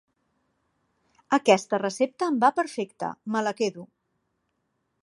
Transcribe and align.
Aquesta 1.37 1.81
recepta 1.83 2.31
em 2.35 2.41
va 2.47 2.53
perfecte; 2.63 3.13
me 3.37 3.47
la 3.51 3.55
quedo. 3.63 3.87